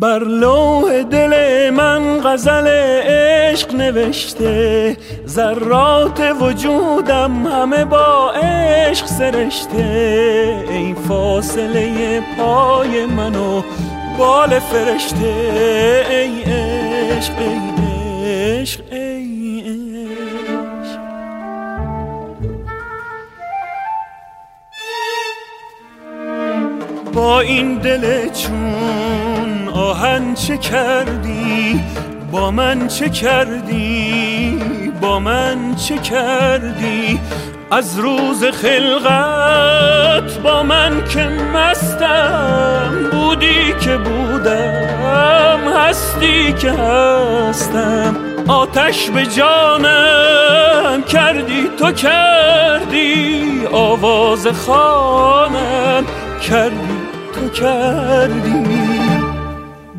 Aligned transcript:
بر 0.00 0.24
لوح 0.24 1.02
دل 1.02 1.70
من 1.70 2.20
غزل 2.20 2.66
عشق 2.66 3.74
نوشته. 3.74 4.96
ذرات 5.26 6.20
وجودم 6.40 7.46
همه 7.46 7.84
با 7.84 8.30
عشق 8.32 9.06
سرشته. 9.06 10.64
ای 10.70 10.94
فاصله 11.08 12.20
پای 12.38 13.06
منو 13.06 13.62
بال 14.18 14.58
فرشته. 14.58 16.04
ای 16.10 16.42
عشق 16.42 17.38
ای 17.38 17.60
عشق 18.60 18.80
ای 18.92 19.60
عشق. 19.60 21.02
با 27.12 27.40
این 27.40 27.78
دل 27.78 28.28
چون 28.28 29.31
آهن 29.82 30.34
چه 30.34 30.56
کردی؟ 30.56 31.80
با 32.32 32.50
من 32.50 32.88
چه 32.88 33.08
کردی؟ 33.08 34.60
با 35.00 35.18
من 35.18 35.74
چه 35.74 35.98
کردی؟ 35.98 37.20
از 37.70 37.98
روز 37.98 38.44
خلقت 38.44 40.38
با 40.42 40.62
من 40.62 41.04
که 41.08 41.28
مستم 41.54 43.10
بودی 43.12 43.74
که 43.80 43.96
بودم 43.96 45.72
هستی 45.76 46.52
که 46.52 46.70
هستم. 46.72 48.16
آتش 48.48 49.10
به 49.10 49.26
جانم 49.26 51.02
کردی 51.08 51.68
تو 51.78 51.92
کردی. 51.92 53.42
آواز 53.72 54.46
خانم 54.46 56.04
کردی 56.48 56.98
تو 57.34 57.48
کردی. 57.48 59.11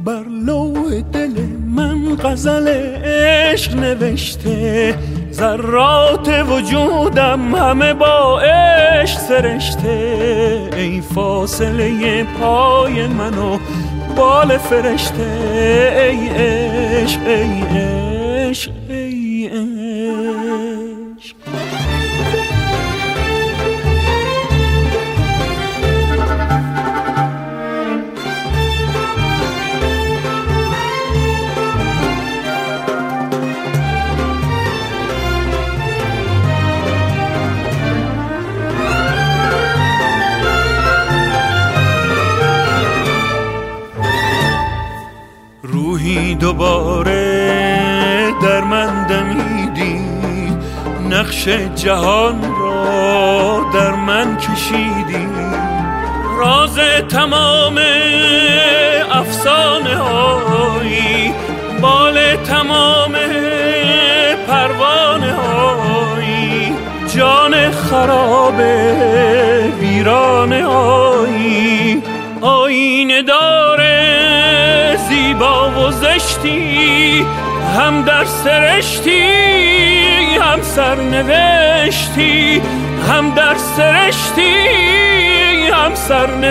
بر 0.06 0.24
لوح 0.46 1.02
دل 1.14 1.34
من 1.76 2.16
غزل 2.16 2.68
عشق 3.04 3.76
نوشته. 3.76 4.96
ذرات 5.32 6.30
وجودم 6.50 7.56
همه 7.56 7.94
با 7.94 8.42
عشق 8.42 9.20
سرشته. 9.20 10.70
ای 10.78 11.02
فاصله 11.02 12.24
پای 12.24 13.08
منو 13.08 13.58
بال 14.16 14.58
فرشته. 14.58 15.24
ای 15.98 16.30
عشق 16.30 17.28
ای 17.28 17.62
عشق 17.78 18.72
ای 18.90 19.48
عشق. 19.48 19.73
دوباره 46.44 48.34
در 48.42 48.62
من 48.62 49.08
دمیدی. 49.08 50.00
نقش 51.10 51.48
جهان 51.76 52.42
را 52.60 53.66
در 53.74 53.92
من 53.92 54.38
کشیدی. 54.38 55.28
راز 56.40 56.80
تمام 57.10 57.80
افسانه 59.12 59.96
هایی 59.96 61.34
بال 61.82 62.36
تمام 62.36 63.12
پروانه 64.48 65.34
هایی 65.34 66.74
جان 67.16 67.72
خراب 67.72 68.60
ویرانه 69.80 70.66
هایی. 70.66 72.04
آینه 72.42 73.22
و 73.22 73.63
هم 77.78 78.02
در 78.02 78.26
سرشتی 78.26 79.24
هم 80.42 80.62
سرنوشتی 80.62 82.62
هم 83.10 83.36
در 83.36 83.56
سرشتی 83.56 84.54
هم 85.74 85.96
سرنوشتی. 85.96 86.44